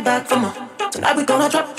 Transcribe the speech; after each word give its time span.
back 0.00 0.26
for 0.26 0.36
more. 0.36 0.54
Tonight 0.90 1.16
we 1.16 1.24
gonna 1.24 1.48
drop, 1.48 1.76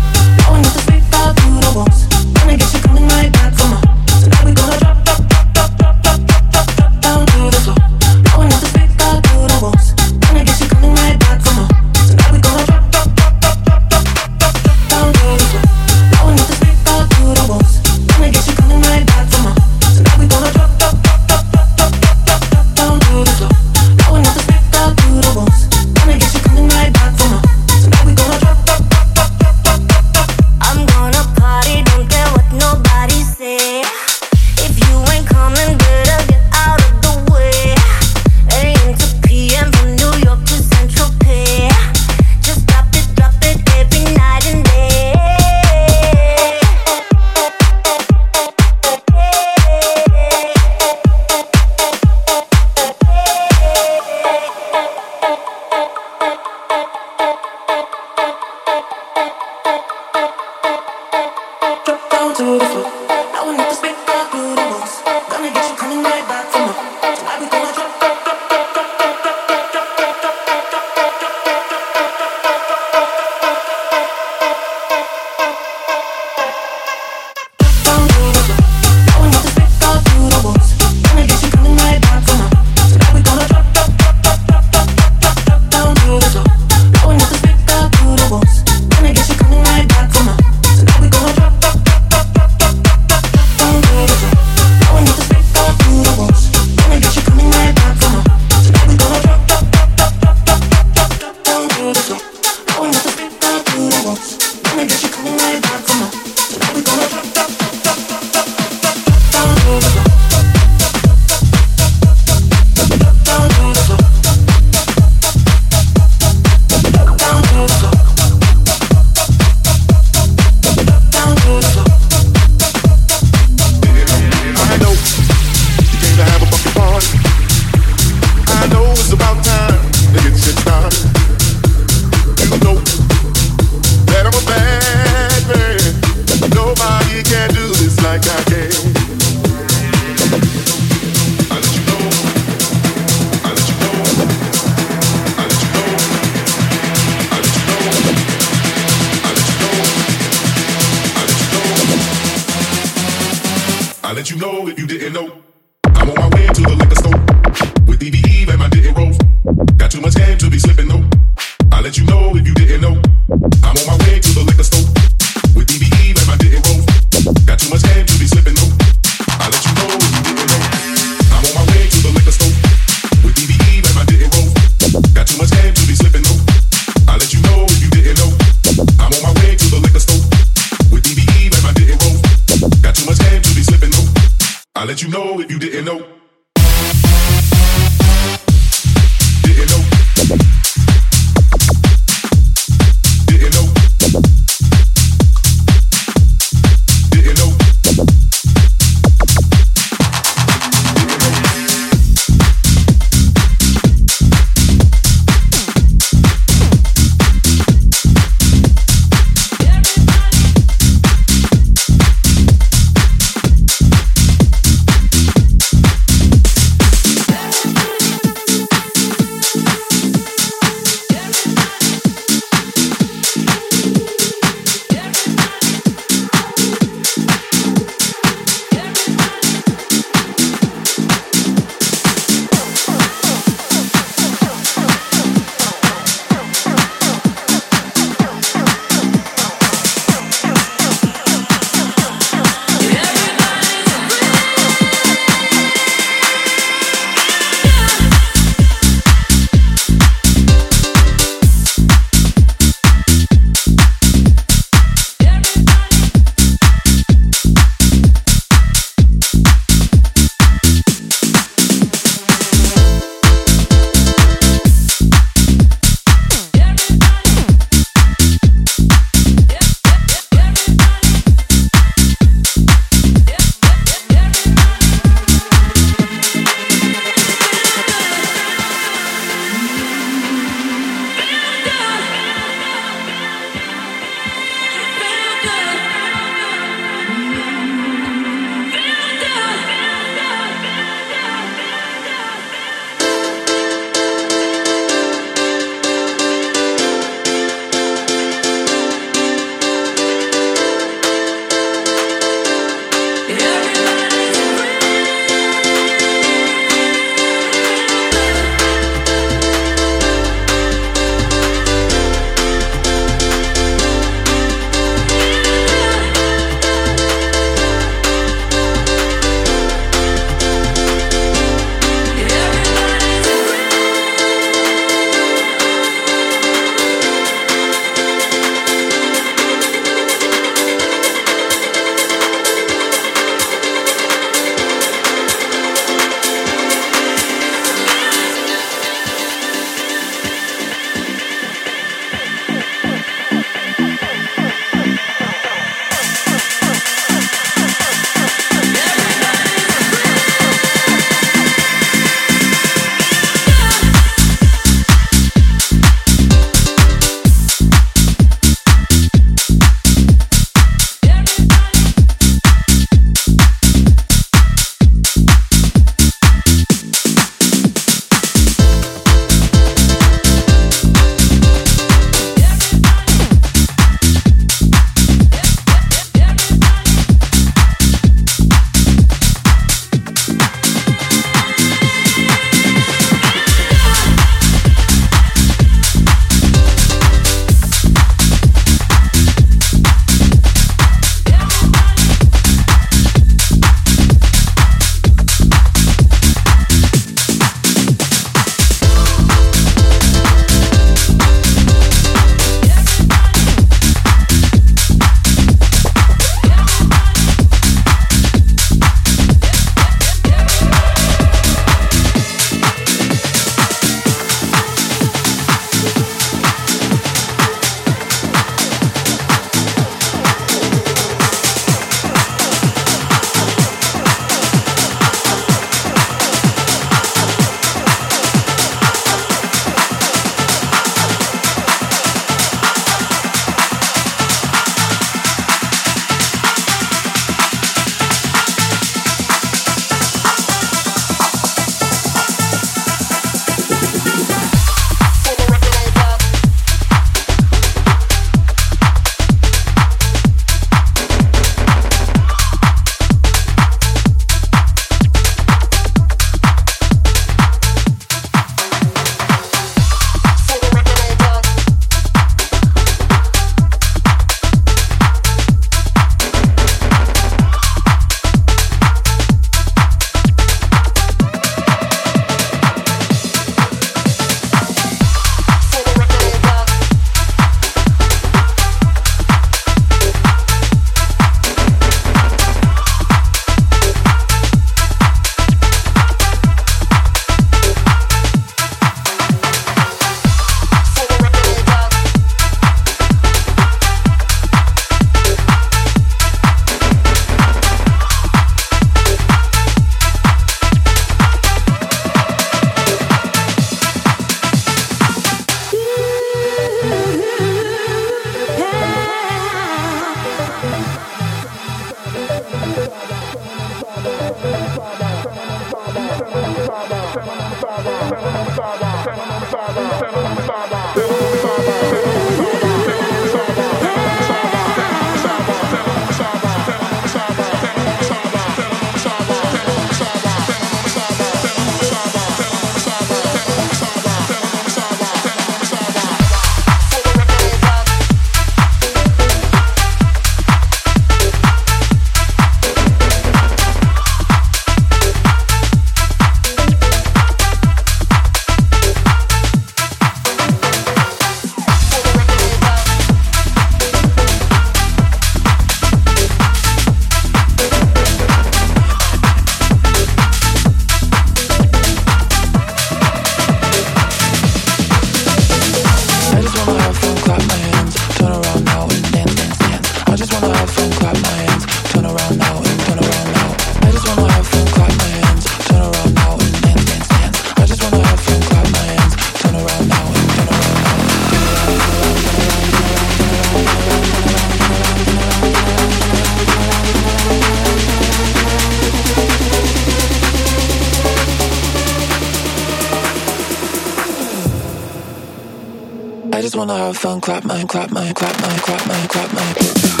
clap 597.21 597.43
my, 597.43 597.65
clap 597.65 597.91
my, 597.91 598.13
clap 598.13 598.39
my, 598.39 598.57
clap 598.57 598.87
my, 598.87 599.07
clap 599.07 599.33
my, 599.33 599.53
clap 599.53 600.00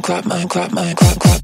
clap 0.00 0.24
my, 0.24 0.46
clap 0.46 0.72
my, 0.72 0.94
clap, 0.94 1.18
clap. 1.18 1.41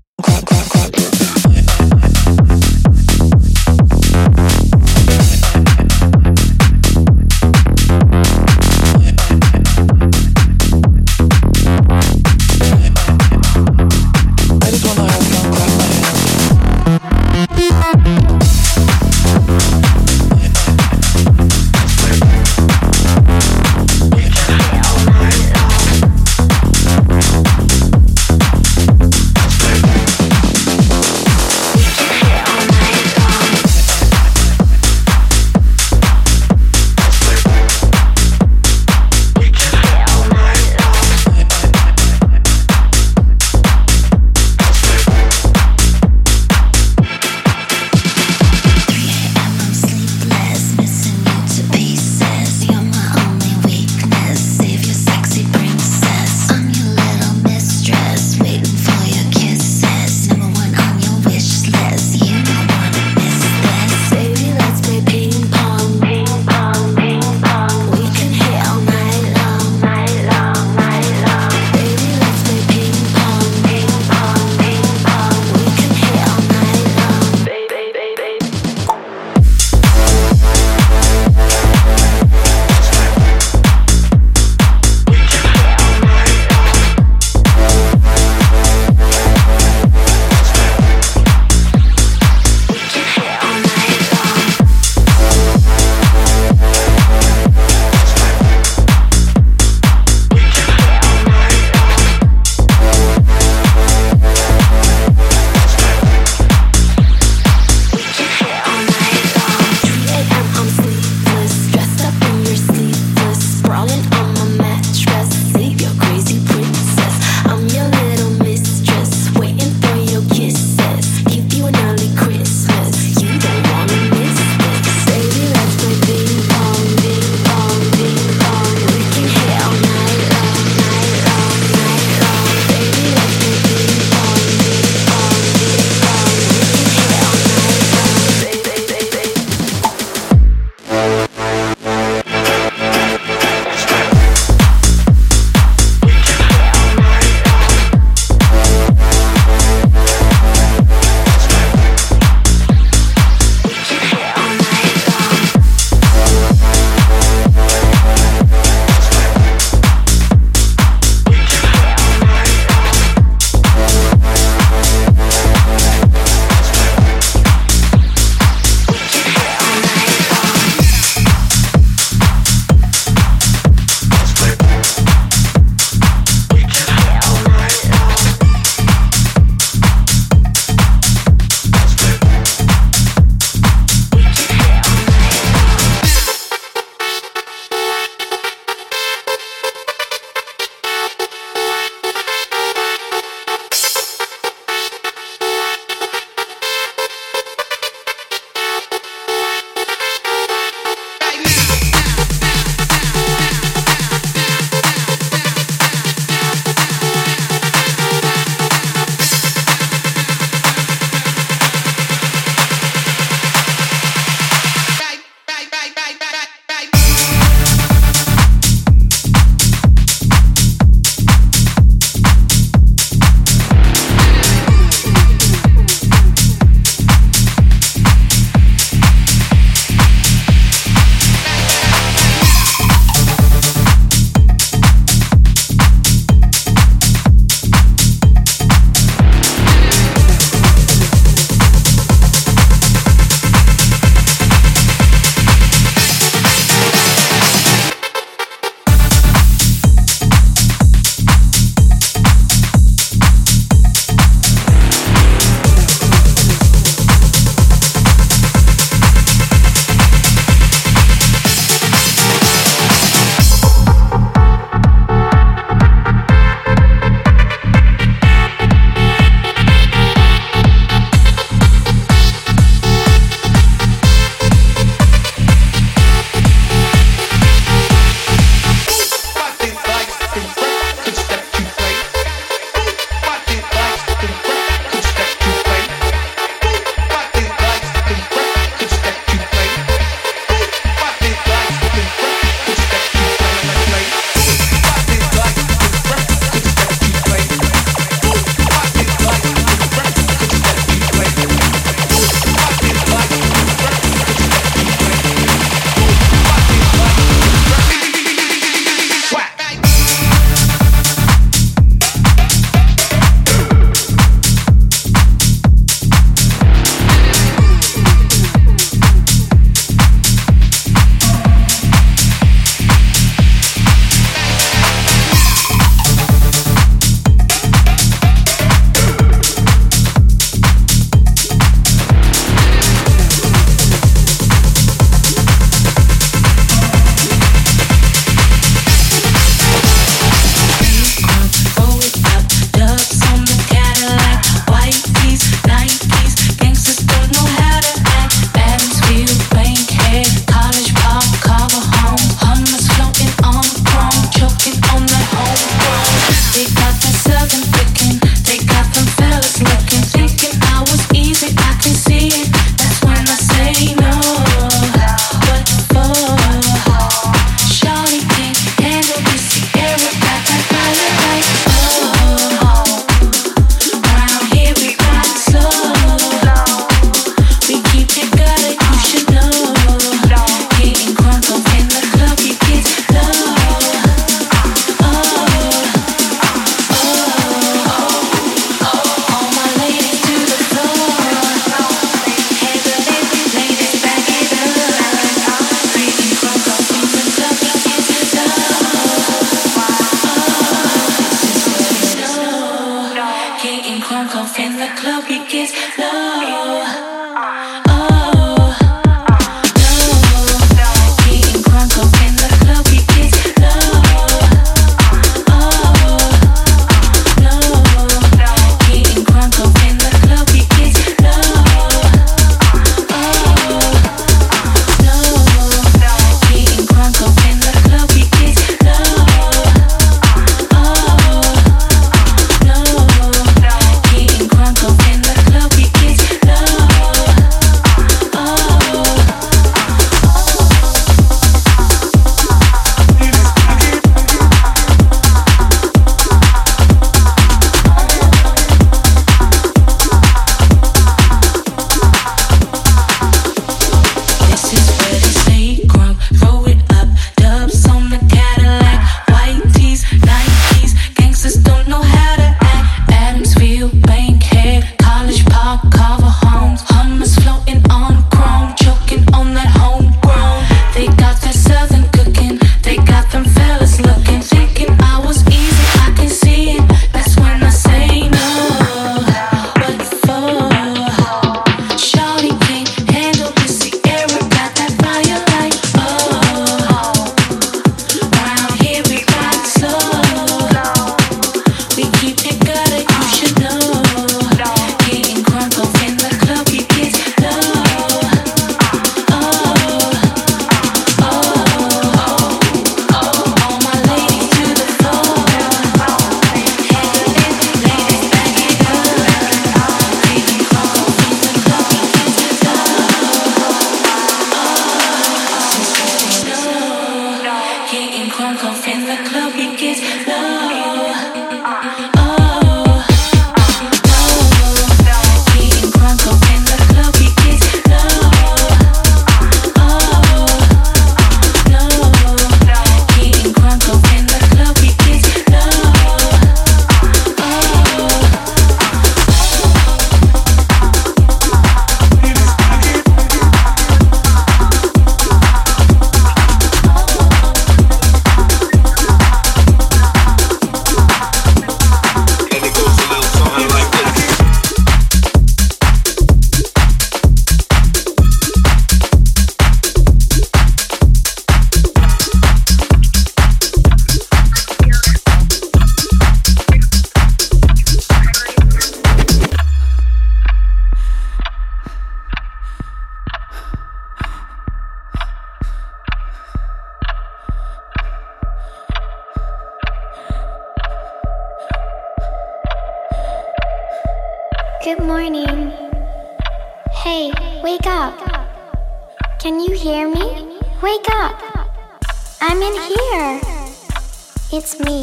me 594.76 594.97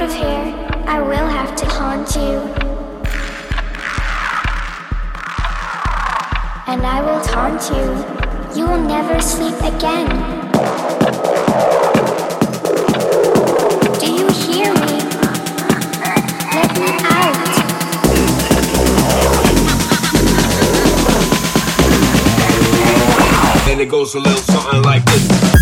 out 0.00 0.08
of 0.08 0.16
here, 0.16 0.54
I 0.86 1.00
will 1.00 1.28
have 1.28 1.54
to 1.56 1.66
haunt 1.66 2.14
you. 2.16 2.40
And 6.66 6.86
I 6.86 7.02
will 7.02 7.20
taunt 7.20 7.62
you. 7.70 7.86
You 8.58 8.66
will 8.66 8.80
never 8.80 9.20
sleep 9.20 9.56
again. 9.62 10.08
Do 13.98 14.10
you 14.10 14.28
hear 14.30 14.72
me? 14.72 14.96
Let 16.54 16.70
me 16.78 16.90
out. 17.04 17.48
and 23.68 23.80
it 23.80 23.88
goes 23.88 24.14
a 24.14 24.18
little 24.18 24.40
something 24.40 24.82
like 24.82 25.04
this. 25.04 25.59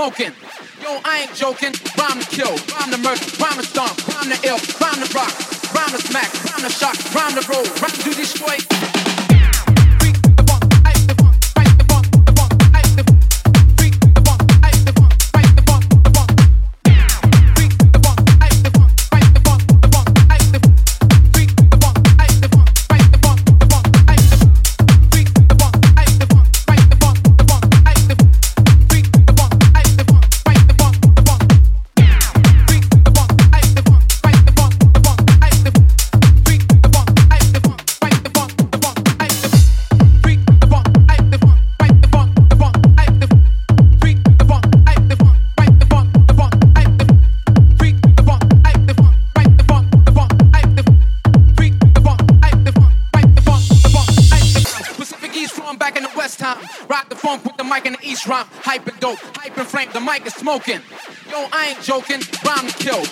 smoking. 0.00 0.49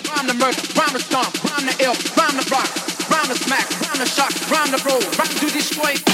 rhyme 0.07 0.27
the 0.27 0.33
murder, 0.33 0.61
rhyme 0.75 0.93
the 0.93 0.99
stomp, 0.99 1.31
rhyme 1.43 1.65
the 1.65 1.75
ill, 1.83 1.95
rhyme 2.15 2.35
the 2.37 2.47
rock, 2.51 2.69
rhyme 3.09 3.27
the 3.27 3.35
smack, 3.35 3.67
rhyme 3.81 3.99
the 3.99 4.05
shock, 4.05 4.31
rhyme 4.49 4.71
the 4.71 4.81
roll, 4.85 5.01
rhyme 5.17 5.35
to 5.39 5.47
destroy. 5.49 6.08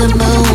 the 0.00 0.16
moon. 0.16 0.49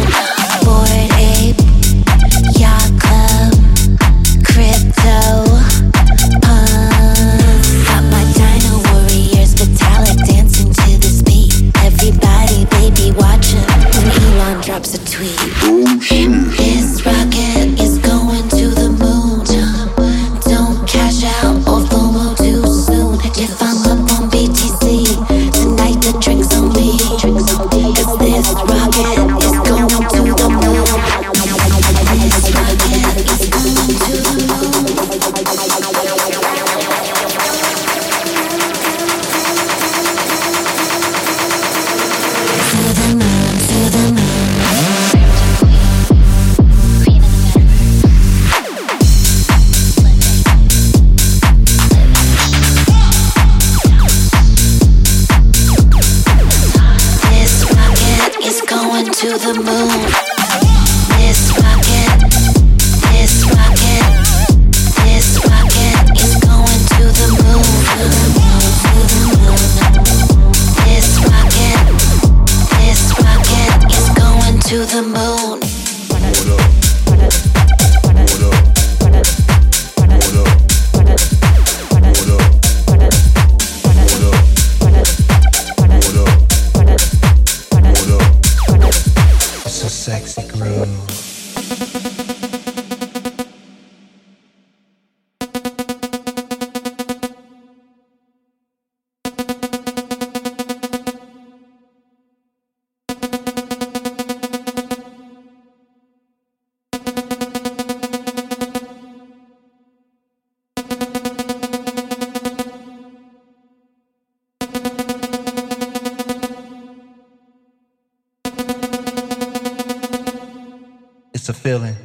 feeling. 121.66 122.05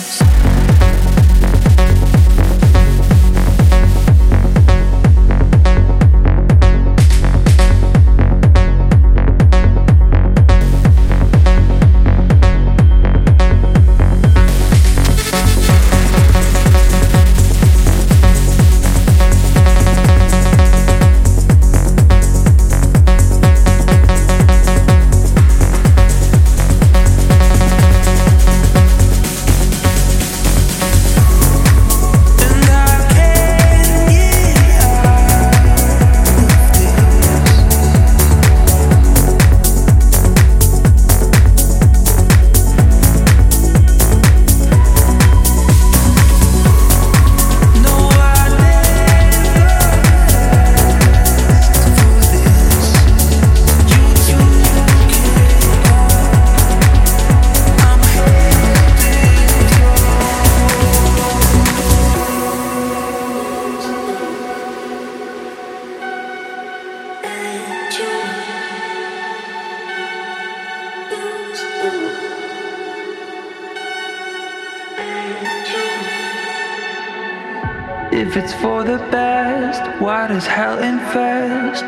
If 78.21 78.37
it's 78.37 78.53
for 78.53 78.83
the 78.83 78.99
best, 79.09 79.81
why 79.99 80.27
does 80.27 80.45
hell 80.45 80.77
infest 80.77 81.85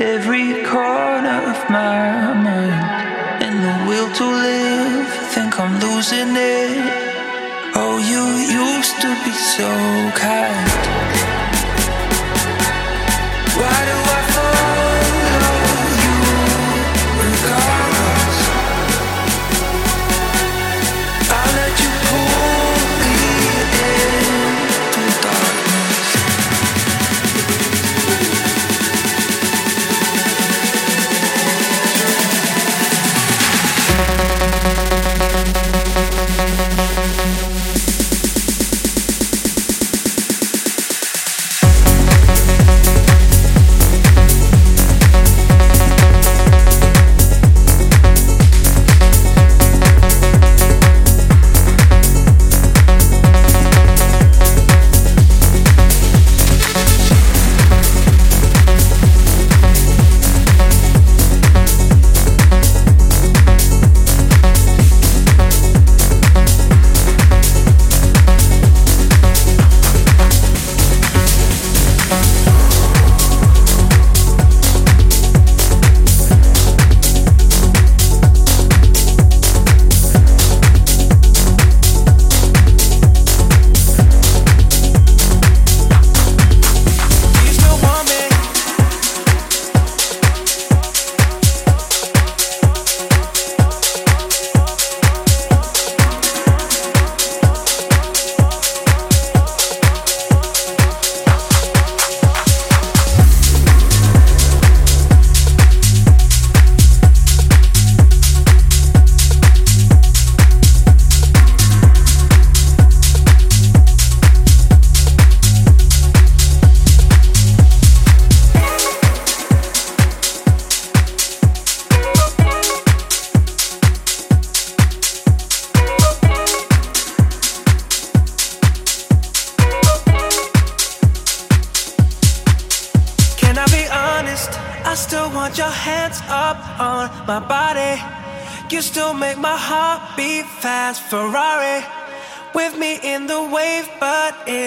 every 0.00 0.64
corner 0.64 1.38
of 1.52 1.58
my 1.68 2.32
mind? 2.32 3.44
And 3.44 3.56
the 3.66 3.76
will 3.86 4.10
to 4.10 4.24
live, 4.24 5.06
think 5.34 5.60
I'm 5.60 5.78
losing 5.78 6.32
it. 6.32 6.80
Oh, 7.74 7.98
you 8.12 8.24
used 8.64 8.96
to 9.02 9.10
be 9.22 9.32
so 9.32 9.70
kind. 10.16 10.70
Why 13.60 13.78
do 13.90 13.96
I 14.15 14.15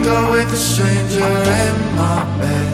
wake 0.00 0.08
up 0.08 0.30
with 0.30 0.52
a 0.52 0.56
stranger 0.56 1.24
in 1.24 1.76
my 1.96 2.24
bed. 2.40 2.68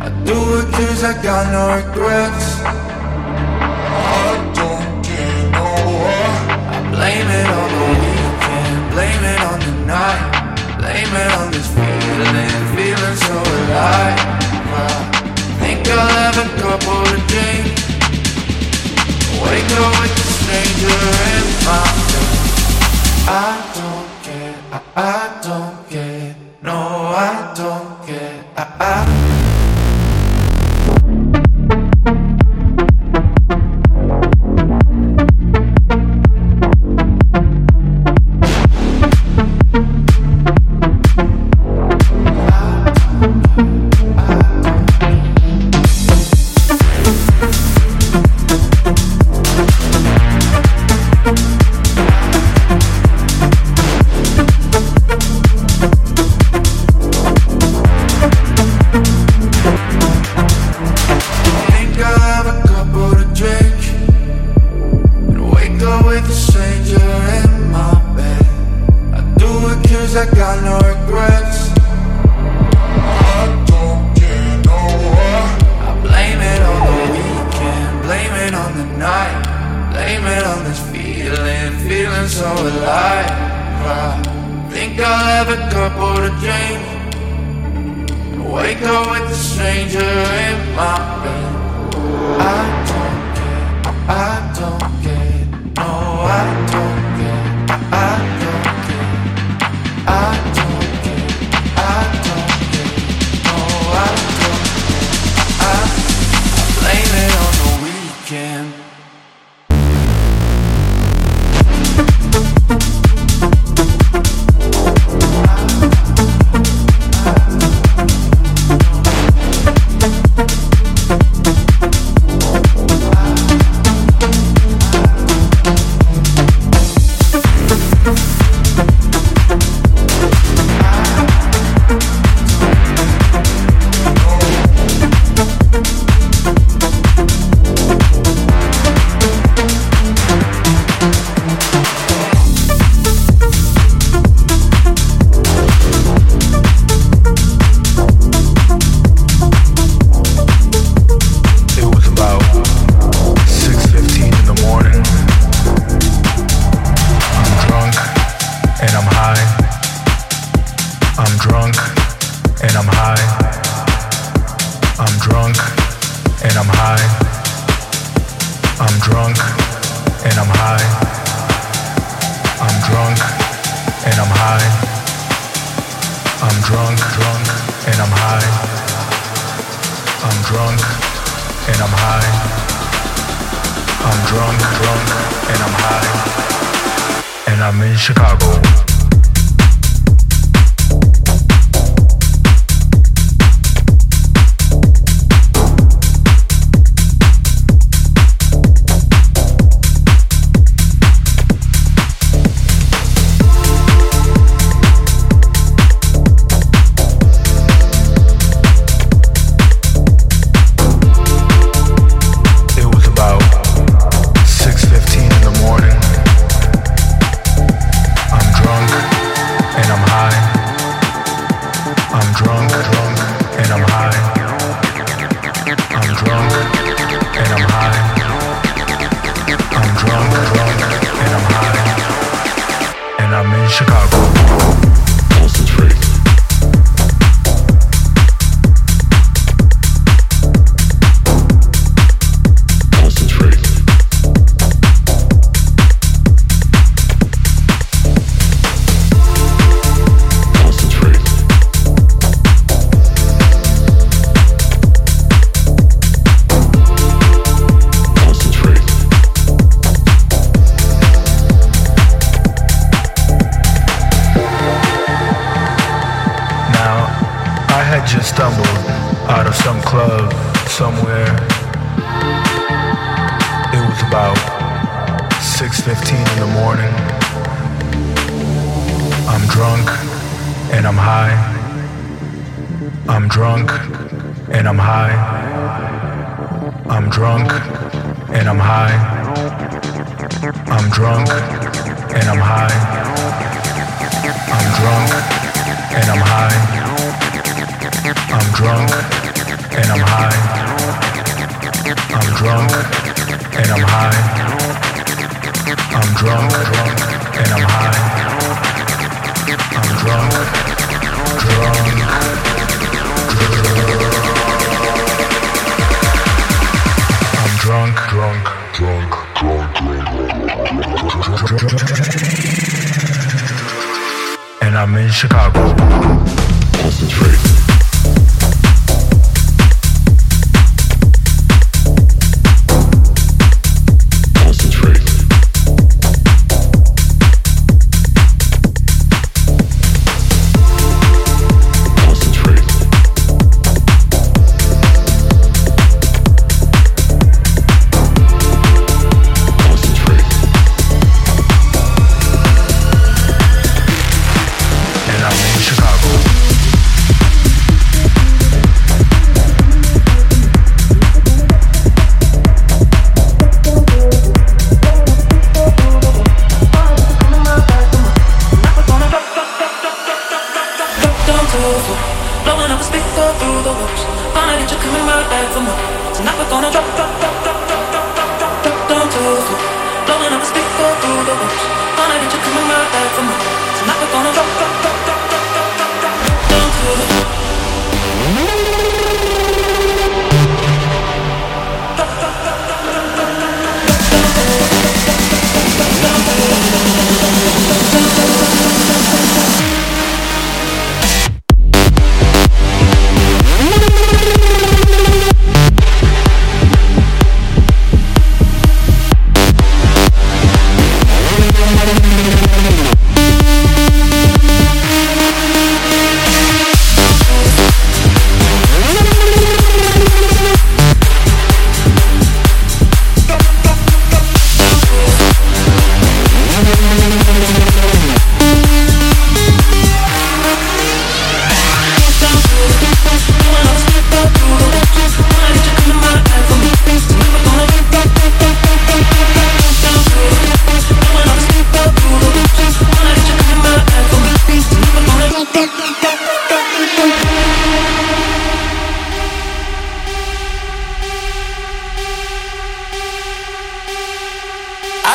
I 0.00 0.08
do 0.24 0.38
it 0.58 0.72
cause 0.72 1.04
I 1.04 1.12
got 1.22 1.52
no 1.52 1.64
regrets. 1.76 2.60
I 2.64 4.40
don't 4.54 5.04
care 5.04 5.50
no 5.52 5.64
more. 5.84 6.08
I 6.72 6.80
blame 6.94 7.28
it 7.40 7.48
on 7.60 7.68
the 7.76 7.86
weekend, 8.00 8.76
blame 8.92 9.24
it 9.32 9.40
on 9.50 9.58
the 9.60 9.74
night. 9.86 10.24
Blame 10.78 11.14
it 11.22 11.32
on 11.38 11.50
this 11.52 11.68
feeling, 11.74 12.64
feeling 12.76 13.16
so 13.26 13.36
alive. 13.36 14.18
I 14.72 14.92
think 15.60 15.88
I'll 15.88 16.08
have 16.22 16.38
a 16.38 16.48
couple 16.62 17.04
of 17.14 17.20
drinks. 17.28 17.82
Wake 19.42 19.72
up 19.80 19.92
with 20.00 20.22
a 20.22 20.28
stranger 20.38 20.98
in 21.34 21.46
my 21.68 21.84
bed. 22.08 22.32
I 23.26 23.52
don't 23.76 24.08
care, 24.24 24.56
I, 24.72 24.80
I 24.96 25.40
don't 25.42 25.73
I 27.16 27.54
don't 27.54 28.04
care. 28.04 28.44
I, 28.56 28.64
I 28.80 29.23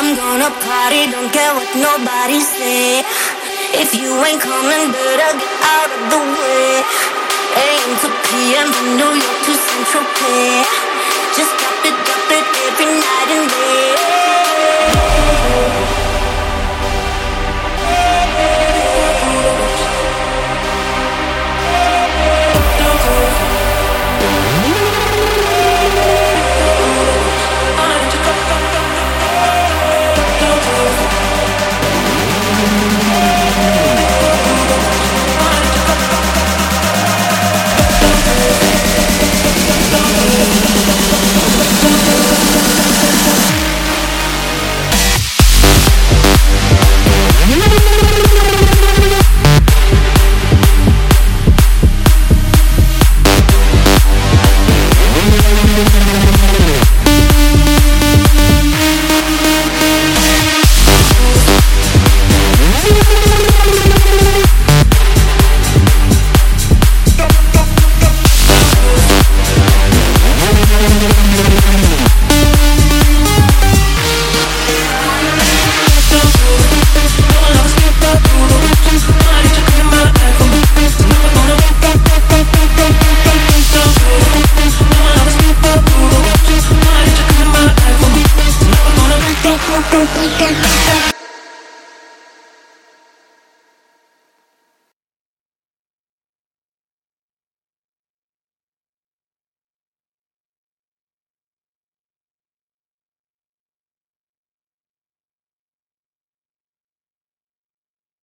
I'm 0.09 0.17
gonna 0.17 0.49
party, 0.49 1.05
don't 1.11 1.31
care 1.31 1.53
what 1.53 1.69
nobody 1.77 2.41
say. 2.41 3.05
If 3.77 3.93
you 3.93 4.09
ain't 4.25 4.41
coming, 4.41 4.89
better 4.89 5.37
get 5.37 5.53
out 5.61 5.89
of 5.93 6.01
the 6.09 6.17
way. 6.33 6.81
AM 7.53 7.91
to 8.01 8.09
PM 8.25 8.73
from 8.73 8.87
New 8.97 9.13
York 9.21 9.39
to 9.45 9.53
Central 9.53 10.05
Pay. 10.17 10.65
Just 11.37 11.53
drop 11.61 11.85
it, 11.85 11.93
drop 11.93 12.25
it 12.25 12.45
every 12.65 12.89
night 12.89 13.29
and 13.37 13.49
day. 13.53 14.08